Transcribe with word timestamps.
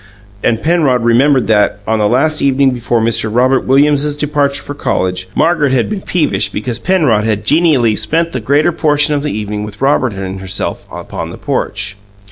And 0.43 0.63
Penrod 0.63 1.03
remembered 1.03 1.45
that, 1.45 1.79
on 1.85 1.99
the 1.99 2.09
last 2.09 2.41
evening 2.41 2.71
before 2.71 3.01
Mr. 3.01 3.29
Robert 3.31 3.65
Williams's 3.67 4.17
departure 4.17 4.63
for 4.63 4.73
college, 4.73 5.29
Margaret 5.35 5.73
had 5.73 5.91
been 5.91 6.01
peevish 6.01 6.49
because 6.49 6.79
Penrod 6.79 7.23
had 7.25 7.45
genially 7.45 7.95
spent 7.95 8.31
the 8.31 8.39
greater 8.39 8.71
portion 8.71 9.13
of 9.13 9.21
the 9.21 9.29
evening 9.31 9.63
with 9.63 9.79
Robert 9.79 10.13
and 10.13 10.39
herself 10.41 10.87
upon 10.91 11.29
the 11.29 11.37
porch. 11.37 11.95